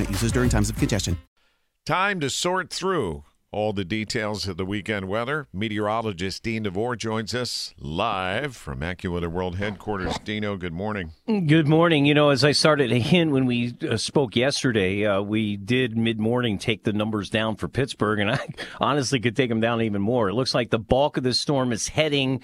users 0.00 0.32
during 0.32 0.48
times 0.48 0.70
of 0.70 0.76
congestion. 0.76 1.18
Time 1.84 2.20
to 2.20 2.30
sort 2.30 2.70
through 2.70 3.24
all 3.52 3.74
the 3.74 3.84
details 3.84 4.48
of 4.48 4.56
the 4.56 4.64
weekend 4.64 5.06
weather. 5.06 5.46
Meteorologist 5.52 6.42
Dean 6.42 6.62
DeVore 6.62 6.96
joins 6.96 7.34
us 7.34 7.74
live 7.78 8.56
from 8.56 8.80
AccuWeather 8.80 9.30
World 9.30 9.56
Headquarters. 9.56 10.18
Dino, 10.24 10.56
good 10.56 10.72
morning. 10.72 11.12
Good 11.26 11.68
morning. 11.68 12.06
You 12.06 12.14
know, 12.14 12.30
as 12.30 12.44
I 12.44 12.52
started 12.52 12.88
to 12.88 12.98
hint 12.98 13.30
when 13.30 13.44
we 13.44 13.74
uh, 13.88 13.98
spoke 13.98 14.36
yesterday, 14.36 15.04
uh, 15.04 15.20
we 15.20 15.58
did 15.58 15.96
mid 15.98 16.18
morning 16.18 16.56
take 16.56 16.84
the 16.84 16.94
numbers 16.94 17.28
down 17.28 17.56
for 17.56 17.68
Pittsburgh, 17.68 18.20
and 18.20 18.30
I 18.30 18.40
honestly 18.80 19.20
could 19.20 19.36
take 19.36 19.50
them 19.50 19.60
down 19.60 19.82
even 19.82 20.00
more. 20.00 20.30
It 20.30 20.34
looks 20.34 20.54
like 20.54 20.70
the 20.70 20.78
bulk 20.78 21.18
of 21.18 21.22
the 21.22 21.34
storm 21.34 21.72
is 21.72 21.88
heading. 21.88 22.40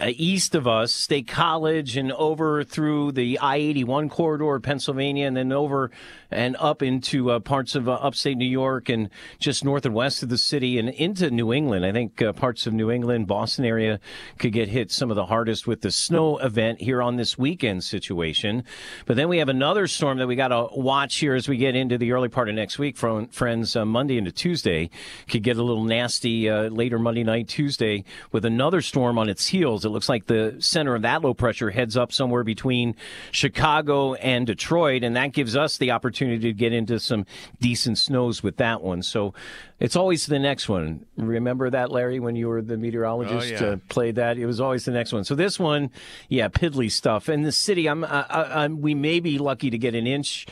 Uh, 0.00 0.12
east 0.16 0.54
of 0.54 0.66
us, 0.66 0.92
State 0.92 1.26
College, 1.26 1.96
and 1.96 2.12
over 2.12 2.62
through 2.64 3.12
the 3.12 3.38
I 3.38 3.56
81 3.56 4.08
corridor 4.08 4.56
of 4.56 4.62
Pennsylvania, 4.62 5.26
and 5.26 5.36
then 5.36 5.52
over 5.52 5.90
and 6.30 6.56
up 6.58 6.82
into 6.82 7.30
uh, 7.30 7.38
parts 7.38 7.74
of 7.74 7.88
uh, 7.88 7.92
upstate 7.92 8.36
New 8.36 8.44
York 8.44 8.88
and 8.88 9.08
just 9.38 9.64
north 9.64 9.86
and 9.86 9.94
west 9.94 10.22
of 10.22 10.28
the 10.28 10.38
city 10.38 10.78
and 10.78 10.88
into 10.90 11.30
New 11.30 11.52
England. 11.52 11.86
I 11.86 11.92
think 11.92 12.20
uh, 12.20 12.32
parts 12.32 12.66
of 12.66 12.74
New 12.74 12.90
England, 12.90 13.26
Boston 13.26 13.64
area 13.64 14.00
could 14.38 14.52
get 14.52 14.68
hit 14.68 14.90
some 14.90 15.10
of 15.10 15.16
the 15.16 15.26
hardest 15.26 15.66
with 15.66 15.80
the 15.80 15.90
snow 15.90 16.38
event 16.38 16.80
here 16.80 17.00
on 17.00 17.16
this 17.16 17.38
weekend 17.38 17.84
situation. 17.84 18.64
But 19.06 19.16
then 19.16 19.28
we 19.28 19.38
have 19.38 19.48
another 19.48 19.86
storm 19.86 20.18
that 20.18 20.26
we 20.26 20.36
got 20.36 20.48
to 20.48 20.68
watch 20.72 21.16
here 21.16 21.34
as 21.34 21.48
we 21.48 21.56
get 21.56 21.74
into 21.74 21.96
the 21.96 22.12
early 22.12 22.28
part 22.28 22.48
of 22.48 22.54
next 22.54 22.78
week. 22.78 22.96
From 22.96 23.28
friends, 23.28 23.76
uh, 23.76 23.84
Monday 23.84 24.18
into 24.18 24.32
Tuesday 24.32 24.90
could 25.28 25.42
get 25.42 25.56
a 25.56 25.62
little 25.62 25.84
nasty 25.84 26.50
uh, 26.50 26.68
later 26.68 26.98
Monday 26.98 27.24
night, 27.24 27.48
Tuesday 27.48 28.04
with 28.32 28.44
another 28.44 28.82
storm 28.82 29.18
on 29.18 29.28
its 29.28 29.46
heels. 29.46 29.85
It 29.86 29.90
looks 29.90 30.08
like 30.08 30.26
the 30.26 30.56
center 30.58 30.94
of 30.94 31.02
that 31.02 31.22
low 31.22 31.32
pressure 31.32 31.70
heads 31.70 31.96
up 31.96 32.12
somewhere 32.12 32.44
between 32.44 32.94
Chicago 33.30 34.14
and 34.14 34.46
Detroit, 34.46 35.02
and 35.02 35.16
that 35.16 35.32
gives 35.32 35.56
us 35.56 35.78
the 35.78 35.92
opportunity 35.92 36.40
to 36.40 36.52
get 36.52 36.72
into 36.72 37.00
some 37.00 37.24
decent 37.60 37.98
snows 37.98 38.42
with 38.42 38.58
that 38.58 38.82
one. 38.82 39.02
So 39.02 39.32
it's 39.78 39.96
always 39.96 40.26
the 40.26 40.38
next 40.38 40.68
one. 40.68 41.06
Remember 41.16 41.70
that, 41.70 41.90
Larry, 41.90 42.20
when 42.20 42.36
you 42.36 42.48
were 42.48 42.62
the 42.62 42.76
meteorologist? 42.76 43.62
Oh, 43.62 43.66
yeah. 43.66 43.72
uh, 43.72 43.76
played 43.88 44.16
that. 44.16 44.38
It 44.38 44.46
was 44.46 44.60
always 44.60 44.84
the 44.84 44.92
next 44.92 45.12
one. 45.12 45.24
So 45.24 45.34
this 45.34 45.58
one, 45.58 45.90
yeah, 46.28 46.48
piddly 46.48 46.90
stuff. 46.90 47.28
And 47.28 47.44
the 47.44 47.52
city, 47.52 47.88
I'm, 47.88 48.04
I, 48.04 48.26
I, 48.28 48.64
I'm, 48.64 48.80
we 48.80 48.94
may 48.94 49.20
be 49.20 49.38
lucky 49.38 49.70
to 49.70 49.78
get 49.78 49.94
an 49.94 50.06
inch. 50.06 50.46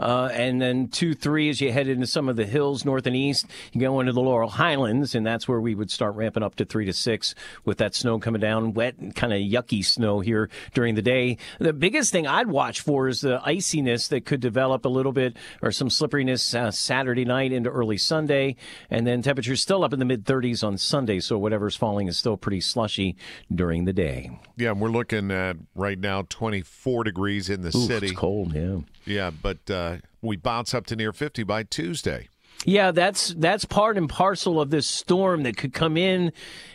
Uh, 0.00 0.30
and 0.32 0.60
then 0.62 0.88
two, 0.88 1.12
three, 1.12 1.50
as 1.50 1.60
you 1.60 1.70
head 1.70 1.86
into 1.86 2.06
some 2.06 2.28
of 2.28 2.36
the 2.36 2.46
hills 2.46 2.86
north 2.86 3.06
and 3.06 3.14
east, 3.14 3.46
you 3.72 3.80
go 3.80 4.00
into 4.00 4.12
the 4.12 4.20
Laurel 4.20 4.48
Highlands, 4.48 5.14
and 5.14 5.26
that's 5.26 5.46
where 5.46 5.60
we 5.60 5.74
would 5.74 5.90
start 5.90 6.14
ramping 6.14 6.42
up 6.42 6.54
to 6.56 6.64
three 6.64 6.86
to 6.86 6.92
six 6.92 7.34
with 7.66 7.78
that 7.78 7.94
snow 7.94 8.18
coming 8.18 8.40
down, 8.40 8.72
wet 8.72 8.96
and 8.98 9.14
kind 9.14 9.32
of 9.32 9.38
yucky 9.40 9.84
snow 9.84 10.20
here 10.20 10.48
during 10.72 10.94
the 10.94 11.02
day. 11.02 11.36
The 11.58 11.74
biggest 11.74 12.12
thing 12.12 12.26
I'd 12.26 12.48
watch 12.48 12.80
for 12.80 13.08
is 13.08 13.20
the 13.20 13.40
iciness 13.44 14.08
that 14.08 14.24
could 14.24 14.40
develop 14.40 14.86
a 14.86 14.88
little 14.88 15.12
bit 15.12 15.36
or 15.60 15.70
some 15.70 15.90
slipperiness 15.90 16.54
uh, 16.54 16.70
Saturday 16.70 17.26
night 17.26 17.52
into 17.52 17.68
early 17.68 17.98
Sunday, 17.98 18.56
and 18.88 19.06
then 19.06 19.20
temperatures 19.20 19.60
still 19.60 19.84
up 19.84 19.92
in 19.92 19.98
the 19.98 20.06
mid 20.06 20.24
30s 20.24 20.66
on 20.66 20.78
Sunday, 20.78 21.20
so 21.20 21.36
whatever's 21.36 21.76
falling 21.76 22.08
is 22.08 22.16
still 22.16 22.38
pretty 22.38 22.62
slushy 22.62 23.16
during 23.54 23.84
the 23.84 23.92
day. 23.92 24.30
Yeah, 24.56 24.72
we're 24.72 24.88
looking 24.88 25.30
at 25.30 25.56
right 25.74 25.98
now 25.98 26.22
24 26.28 27.04
degrees 27.04 27.50
in 27.50 27.60
the 27.60 27.68
Oof, 27.68 27.86
city. 27.86 28.08
It's 28.08 28.16
cold, 28.16 28.54
yeah. 28.54 28.78
Yeah, 29.06 29.30
but 29.30 29.70
uh, 29.70 29.89
we 30.22 30.36
bounce 30.36 30.74
up 30.74 30.86
to 30.86 30.96
near 30.96 31.12
50 31.12 31.42
by 31.44 31.62
Tuesday. 31.62 32.28
Yeah, 32.66 32.90
that's 32.90 33.34
that's 33.34 33.64
part 33.64 33.96
and 33.96 34.08
parcel 34.08 34.60
of 34.60 34.70
this 34.70 34.86
storm 34.86 35.44
that 35.44 35.56
could 35.56 35.72
come 35.72 35.96
in 35.96 36.32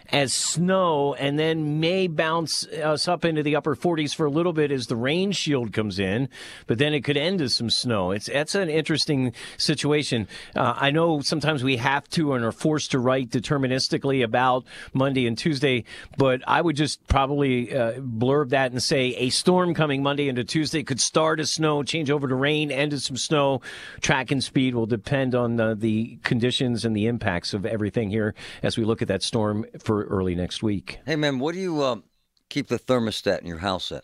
as 0.09 0.33
snow 0.33 1.15
and 1.15 1.37
then 1.39 1.79
may 1.79 2.07
bounce 2.07 2.67
us 2.67 3.07
up 3.07 3.25
into 3.25 3.41
the 3.41 3.55
upper 3.55 3.75
40s 3.75 4.13
for 4.15 4.25
a 4.25 4.29
little 4.29 4.53
bit 4.53 4.71
as 4.71 4.87
the 4.87 4.95
rain 4.95 5.31
shield 5.31 5.73
comes 5.73 5.99
in, 5.99 6.29
but 6.67 6.77
then 6.77 6.93
it 6.93 7.03
could 7.03 7.17
end 7.17 7.41
as 7.41 7.55
some 7.55 7.69
snow. 7.69 8.11
It's 8.11 8.27
that's 8.27 8.55
an 8.55 8.69
interesting 8.69 9.33
situation. 9.57 10.27
Uh, 10.55 10.73
I 10.77 10.91
know 10.91 11.21
sometimes 11.21 11.63
we 11.63 11.77
have 11.77 12.07
to 12.09 12.33
and 12.33 12.45
are 12.45 12.51
forced 12.51 12.91
to 12.91 12.99
write 12.99 13.29
deterministically 13.29 14.23
about 14.23 14.65
Monday 14.93 15.25
and 15.27 15.37
Tuesday, 15.37 15.83
but 16.17 16.41
I 16.47 16.61
would 16.61 16.75
just 16.75 17.05
probably 17.07 17.75
uh, 17.75 17.93
blurb 17.93 18.49
that 18.49 18.71
and 18.71 18.81
say 18.81 19.15
a 19.15 19.29
storm 19.29 19.73
coming 19.73 20.03
Monday 20.03 20.29
into 20.29 20.43
Tuesday 20.43 20.83
could 20.83 21.01
start 21.01 21.39
as 21.39 21.51
snow, 21.51 21.83
change 21.83 22.11
over 22.11 22.27
to 22.27 22.35
rain, 22.35 22.71
end 22.71 22.93
as 22.93 23.05
some 23.05 23.17
snow. 23.17 23.61
Track 24.01 24.31
and 24.31 24.43
speed 24.43 24.75
will 24.75 24.85
depend 24.85 25.33
on 25.35 25.59
uh, 25.59 25.74
the 25.75 26.17
conditions 26.23 26.85
and 26.85 26.95
the 26.95 27.07
impacts 27.07 27.53
of 27.53 27.65
everything 27.65 28.09
here 28.09 28.33
as 28.63 28.77
we 28.77 28.83
look 28.83 29.01
at 29.01 29.07
that 29.07 29.23
storm 29.23 29.65
for 29.79 30.03
early 30.05 30.35
next 30.35 30.63
week. 30.63 30.99
Hey, 31.05 31.15
man, 31.15 31.39
what 31.39 31.53
do 31.53 31.59
you 31.59 31.81
uh, 31.81 31.97
keep 32.49 32.67
the 32.67 32.79
thermostat 32.79 33.39
in 33.39 33.47
your 33.47 33.59
house 33.59 33.91
at? 33.91 34.03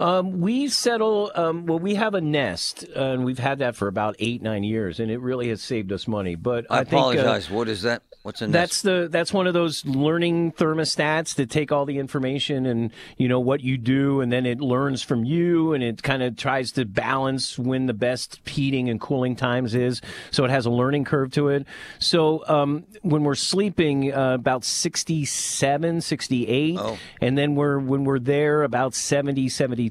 Um, 0.00 0.40
we 0.40 0.68
settle. 0.68 1.30
Um, 1.34 1.66
well, 1.66 1.78
we 1.78 1.94
have 1.94 2.14
a 2.14 2.20
Nest, 2.20 2.84
uh, 2.96 3.00
and 3.00 3.24
we've 3.24 3.38
had 3.38 3.58
that 3.58 3.76
for 3.76 3.86
about 3.86 4.16
eight, 4.18 4.42
nine 4.42 4.64
years, 4.64 4.98
and 4.98 5.10
it 5.10 5.18
really 5.20 5.48
has 5.50 5.60
saved 5.62 5.92
us 5.92 6.08
money. 6.08 6.34
But 6.34 6.66
I, 6.70 6.78
I, 6.80 6.84
think, 6.84 6.94
uh, 6.94 6.96
apologize. 6.96 7.50
what 7.50 7.68
is 7.68 7.82
that? 7.82 8.02
What's 8.22 8.42
in 8.42 8.50
that's 8.50 8.82
the 8.82 9.08
that's 9.10 9.32
one 9.32 9.46
of 9.46 9.54
those 9.54 9.82
learning 9.86 10.52
thermostats 10.52 11.36
that 11.36 11.48
take 11.48 11.72
all 11.72 11.86
the 11.86 11.98
information 11.98 12.66
and 12.66 12.90
you 13.16 13.28
know 13.28 13.40
what 13.40 13.62
you 13.62 13.78
do, 13.78 14.20
and 14.20 14.30
then 14.30 14.44
it 14.44 14.60
learns 14.60 15.02
from 15.02 15.24
you, 15.24 15.72
and 15.72 15.82
it 15.82 16.02
kind 16.02 16.22
of 16.22 16.36
tries 16.36 16.72
to 16.72 16.84
balance 16.84 17.58
when 17.58 17.86
the 17.86 17.94
best 17.94 18.46
heating 18.46 18.90
and 18.90 19.00
cooling 19.00 19.36
times 19.36 19.74
is. 19.74 20.02
So 20.32 20.44
it 20.44 20.50
has 20.50 20.66
a 20.66 20.70
learning 20.70 21.04
curve 21.04 21.30
to 21.32 21.48
it. 21.48 21.66
So 21.98 22.44
um, 22.46 22.84
when 23.00 23.24
we're 23.24 23.34
sleeping, 23.34 24.12
uh, 24.12 24.34
about 24.34 24.64
67, 24.64 26.00
68, 26.02 26.76
Oh. 26.78 26.98
and 27.22 27.38
then 27.38 27.54
we're 27.54 27.78
when 27.78 28.04
we're 28.04 28.18
there 28.18 28.62
about 28.64 28.94
70, 28.94 29.48
72 29.48 29.89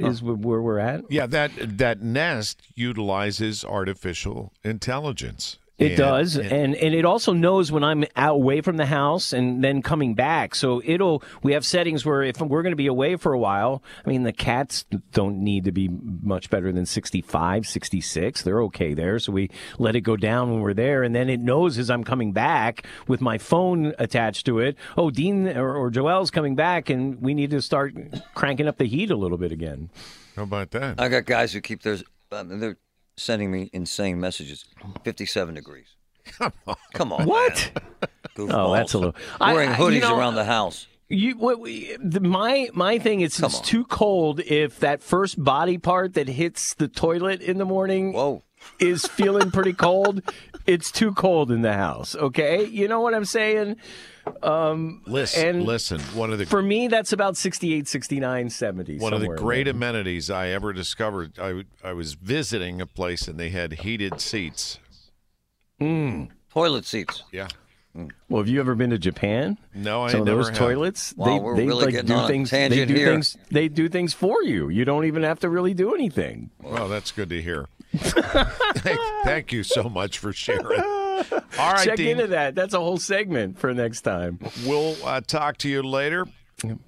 Uh. 0.00 0.08
is 0.08 0.20
wh- 0.20 0.38
where 0.44 0.60
we're 0.60 0.78
at. 0.78 1.04
Yeah, 1.10 1.26
that 1.26 1.52
that 1.78 2.00
Nest 2.02 2.60
utilizes 2.74 3.64
artificial 3.64 4.52
intelligence. 4.64 5.58
It 5.82 5.92
And- 5.92 5.96
does, 5.98 6.36
and- 6.36 6.52
and 6.52 6.74
and 6.76 6.94
it 6.94 7.04
also 7.04 7.32
knows 7.32 7.70
when 7.72 7.82
I'm 7.84 8.04
out 8.16 8.34
away 8.36 8.60
from 8.60 8.76
the 8.76 8.86
house 8.86 9.32
and 9.32 9.62
then 9.62 9.82
coming 9.82 10.14
back. 10.14 10.54
So 10.54 10.80
it'll 10.84 11.22
we 11.42 11.52
have 11.52 11.64
settings 11.66 12.04
where 12.06 12.22
if 12.22 12.40
we're 12.40 12.62
going 12.62 12.72
to 12.72 12.76
be 12.76 12.86
away 12.86 13.16
for 13.16 13.32
a 13.32 13.38
while, 13.38 13.82
I 14.04 14.08
mean 14.08 14.22
the 14.22 14.32
cats 14.32 14.84
don't 15.12 15.38
need 15.42 15.64
to 15.64 15.72
be 15.72 15.88
much 15.88 16.50
better 16.50 16.72
than 16.72 16.86
65, 16.86 17.66
66. 17.66 18.42
They're 18.42 18.62
okay 18.62 18.94
there. 18.94 19.18
So 19.18 19.32
we 19.32 19.50
let 19.78 19.96
it 19.96 20.02
go 20.02 20.16
down 20.16 20.50
when 20.52 20.60
we're 20.60 20.74
there, 20.74 21.02
and 21.02 21.14
then 21.14 21.28
it 21.28 21.40
knows 21.40 21.78
as 21.78 21.90
I'm 21.90 22.04
coming 22.04 22.32
back 22.32 22.86
with 23.08 23.20
my 23.20 23.38
phone 23.38 23.92
attached 23.98 24.46
to 24.46 24.58
it. 24.58 24.76
Oh, 24.96 25.10
Dean 25.10 25.48
or, 25.48 25.74
or 25.74 25.90
Joel's 25.90 26.30
coming 26.30 26.54
back, 26.54 26.90
and 26.90 27.20
we 27.20 27.34
need 27.34 27.50
to 27.50 27.60
start 27.60 27.94
cranking 28.34 28.68
up 28.68 28.78
the 28.78 28.86
heat 28.86 29.10
a 29.10 29.16
little 29.16 29.38
bit 29.38 29.52
again. 29.52 29.90
How 30.36 30.44
about 30.44 30.70
that? 30.70 31.00
I 31.00 31.08
got 31.08 31.24
guys 31.26 31.52
who 31.52 31.60
keep 31.60 31.82
theirs. 31.82 32.02
Um, 32.30 32.58
they're 32.60 32.78
sending 33.16 33.50
me 33.50 33.70
insane 33.72 34.20
messages. 34.20 34.64
Fifty-seven 35.04 35.54
degrees. 35.54 35.86
Come 36.38 36.52
on. 36.66 36.76
Come 36.94 37.12
on. 37.12 37.26
What? 37.26 37.70
man. 37.74 37.84
Oh, 38.38 38.46
Goofballs. 38.46 38.76
that's 38.76 38.94
a 38.94 38.98
little. 38.98 39.14
I- 39.40 39.52
Wearing 39.54 39.70
I- 39.70 39.74
hoodies 39.76 39.94
you 39.94 40.00
know, 40.00 40.18
around 40.18 40.34
the 40.36 40.44
house. 40.44 40.86
You 41.08 41.36
what 41.36 41.60
we, 41.60 41.94
the, 42.02 42.20
my 42.20 42.70
my 42.72 42.98
thing 42.98 43.20
is 43.20 43.36
Come 43.36 43.46
it's 43.50 43.58
on. 43.58 43.64
too 43.64 43.84
cold 43.84 44.40
if 44.40 44.80
that 44.80 45.02
first 45.02 45.42
body 45.42 45.76
part 45.76 46.14
that 46.14 46.26
hits 46.28 46.72
the 46.74 46.88
toilet 46.88 47.42
in 47.42 47.58
the 47.58 47.66
morning 47.66 48.14
Whoa. 48.14 48.42
is 48.80 49.04
feeling 49.06 49.50
pretty 49.50 49.74
cold. 49.74 50.22
It's 50.64 50.92
too 50.92 51.12
cold 51.12 51.50
in 51.50 51.62
the 51.62 51.72
house. 51.72 52.14
Okay, 52.14 52.64
you 52.66 52.86
know 52.86 53.00
what 53.00 53.14
I'm 53.14 53.24
saying. 53.24 53.78
Um, 54.42 55.02
listen, 55.06 55.46
and 55.48 55.62
listen. 55.64 56.00
One 56.14 56.32
of 56.32 56.38
the 56.38 56.46
For 56.46 56.62
me, 56.62 56.88
that's 56.88 57.12
about 57.12 57.36
68, 57.36 57.88
69, 57.88 58.50
70. 58.50 58.98
one 58.98 59.12
of 59.12 59.20
the 59.20 59.28
great 59.28 59.64
there. 59.64 59.72
amenities 59.74 60.30
I 60.30 60.48
ever 60.48 60.72
discovered. 60.72 61.38
I 61.38 61.64
I 61.82 61.92
was 61.92 62.14
visiting 62.14 62.80
a 62.80 62.86
place 62.86 63.26
and 63.28 63.38
they 63.38 63.50
had 63.50 63.72
heated 63.72 64.20
seats. 64.20 64.78
Mm. 65.80 66.28
Toilet 66.52 66.84
seats. 66.84 67.24
Yeah. 67.32 67.48
Mm. 67.96 68.10
Well, 68.28 68.40
have 68.42 68.48
you 68.48 68.60
ever 68.60 68.74
been 68.74 68.90
to 68.90 68.98
Japan? 68.98 69.58
No, 69.74 70.02
I 70.04 70.10
Some 70.12 70.20
of 70.20 70.26
never 70.26 70.38
those 70.38 70.48
have. 70.48 70.58
toilets, 70.58 71.14
Wow, 71.16 71.26
they, 71.54 71.62
they 71.62 71.66
really 71.66 71.92
like 71.92 72.06
do 72.06 72.26
things. 72.26 72.50
They 72.50 72.68
do 72.68 72.94
here. 72.94 73.12
things. 73.12 73.36
They 73.50 73.68
do 73.68 73.88
things 73.88 74.14
for 74.14 74.42
you. 74.42 74.68
You 74.68 74.84
don't 74.84 75.04
even 75.04 75.22
have 75.24 75.40
to 75.40 75.48
really 75.50 75.74
do 75.74 75.94
anything. 75.94 76.50
Well, 76.62 76.88
that's 76.88 77.10
good 77.12 77.28
to 77.30 77.42
hear. 77.42 77.66
thank, 77.96 78.98
thank 79.24 79.52
you 79.52 79.62
so 79.62 79.84
much 79.84 80.18
for 80.18 80.32
sharing. 80.32 80.80
All 81.58 81.72
right, 81.72 81.84
Check 81.84 81.96
Dean. 81.96 82.08
into 82.08 82.26
that. 82.28 82.54
That's 82.54 82.74
a 82.74 82.78
whole 82.80 82.98
segment 82.98 83.58
for 83.58 83.72
next 83.74 84.02
time. 84.02 84.38
We'll 84.66 84.96
uh, 85.04 85.20
talk 85.20 85.56
to 85.58 85.68
you 85.68 85.82
later. 85.82 86.26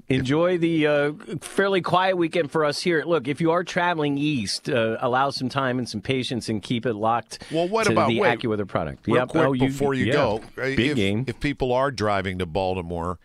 Enjoy 0.08 0.56
the 0.56 0.86
uh, 0.86 1.12
fairly 1.40 1.80
quiet 1.80 2.16
weekend 2.16 2.52
for 2.52 2.64
us 2.64 2.80
here. 2.80 3.02
Look, 3.04 3.26
if 3.26 3.40
you 3.40 3.50
are 3.50 3.64
traveling 3.64 4.16
east, 4.18 4.68
uh, 4.68 4.98
allow 5.00 5.30
some 5.30 5.48
time 5.48 5.78
and 5.78 5.88
some 5.88 6.00
patience 6.00 6.48
and 6.48 6.62
keep 6.62 6.86
it 6.86 6.94
locked. 6.94 7.42
Well, 7.50 7.66
what 7.68 7.86
to 7.86 7.92
about- 7.92 8.08
the 8.08 8.20
wait, 8.20 8.38
AccuWeather 8.38 8.68
product? 8.68 9.06
Real 9.08 9.16
Yep. 9.16 9.28
quick 9.30 9.44
Oh, 9.44 9.52
before 9.54 9.94
you 9.94 10.06
yeah. 10.06 10.12
go, 10.12 10.40
big 10.54 10.78
if, 10.78 10.96
game. 10.96 11.24
if 11.26 11.40
people 11.40 11.72
are 11.72 11.90
driving 11.90 12.38
to 12.38 12.46
Baltimore, 12.46 13.18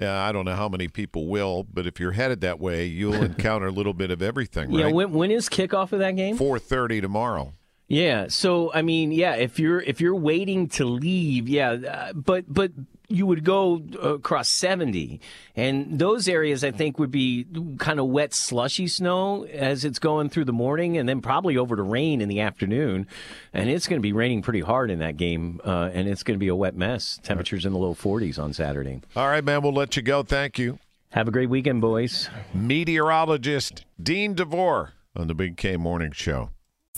uh, 0.00 0.08
I 0.08 0.30
don't 0.30 0.44
know 0.44 0.54
how 0.54 0.68
many 0.68 0.86
people 0.86 1.26
will, 1.26 1.64
but 1.64 1.88
if 1.88 1.98
you're 1.98 2.12
headed 2.12 2.40
that 2.42 2.60
way, 2.60 2.86
you'll 2.86 3.14
encounter 3.24 3.66
a 3.66 3.72
little 3.72 3.94
bit 3.94 4.12
of 4.12 4.22
everything. 4.22 4.70
yeah. 4.70 4.92
When, 4.92 5.12
when 5.12 5.32
is 5.32 5.48
kickoff 5.48 5.90
of 5.92 5.98
that 5.98 6.14
game? 6.14 6.36
Four 6.36 6.60
thirty 6.60 7.00
tomorrow. 7.00 7.52
Yeah. 7.88 8.28
So 8.28 8.72
I 8.72 8.82
mean, 8.82 9.12
yeah, 9.12 9.34
if 9.34 9.58
you're 9.58 9.80
if 9.80 10.00
you're 10.00 10.14
waiting 10.14 10.68
to 10.70 10.84
leave, 10.84 11.48
yeah, 11.48 11.70
uh, 11.72 12.12
but 12.12 12.44
but 12.48 12.72
you 13.08 13.26
would 13.26 13.44
go 13.44 13.82
uh, 14.02 14.14
across 14.14 14.48
70 14.48 15.20
and 15.54 15.98
those 15.98 16.26
areas 16.26 16.64
I 16.64 16.70
think 16.70 16.98
would 16.98 17.10
be 17.10 17.46
kind 17.78 18.00
of 18.00 18.06
wet 18.06 18.32
slushy 18.32 18.88
snow 18.88 19.44
as 19.44 19.84
it's 19.84 19.98
going 19.98 20.30
through 20.30 20.46
the 20.46 20.54
morning 20.54 20.96
and 20.96 21.06
then 21.08 21.20
probably 21.20 21.56
over 21.58 21.76
to 21.76 21.82
rain 21.82 22.22
in 22.22 22.28
the 22.28 22.40
afternoon 22.40 23.06
and 23.52 23.68
it's 23.68 23.86
going 23.88 24.00
to 24.00 24.02
be 24.02 24.12
raining 24.12 24.40
pretty 24.40 24.60
hard 24.60 24.90
in 24.90 25.00
that 25.00 25.18
game 25.18 25.60
uh, 25.64 25.90
and 25.92 26.08
it's 26.08 26.22
going 26.22 26.34
to 26.34 26.40
be 26.40 26.48
a 26.48 26.56
wet 26.56 26.74
mess 26.74 27.20
temperatures 27.22 27.66
in 27.66 27.72
the 27.72 27.78
low 27.78 27.94
40s 27.94 28.38
on 28.38 28.52
Saturday 28.54 29.02
All 29.14 29.28
right, 29.28 29.44
man. 29.44 29.60
We'll 29.62 29.72
let 29.74 29.96
you 29.96 30.02
go. 30.02 30.22
Thank 30.22 30.58
you, 30.58 30.78
have 31.10 31.28
a 31.28 31.30
great 31.30 31.50
weekend 31.50 31.82
boys 31.82 32.30
meteorologist 32.54 33.84
Dean 34.02 34.34
DeVore 34.34 34.94
on 35.14 35.28
the 35.28 35.34
Big 35.34 35.58
K 35.58 35.76
Morning 35.76 36.10
Show. 36.12 36.50